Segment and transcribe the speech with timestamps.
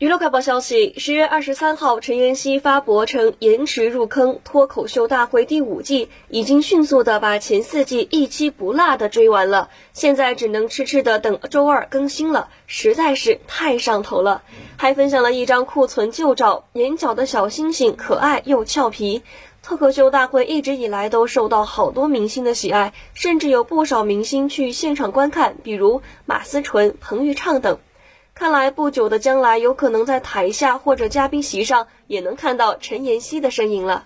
[0.00, 14.42] 娱乐快报消息：十月二十三号，陈妍希发博称延迟入坑脱口秀大会第五季，已经迅速的把前四季一期不落的追完了，现在只能痴痴的等周二更新了，实在是太上头了。
[14.76, 19.22] 还分享了一张库存旧照，眼角的小星星可爱又俏皮。
[19.62, 27.78] 脱口秀大会一直以来都受到好多明星的喜爱，甚至有不少明星去现场观看，比如马思纯、彭昱畅等。
[28.34, 34.04] 看来不久的将来，有可能在台下或者嘉宾席上也能看到陈妍希的身影了。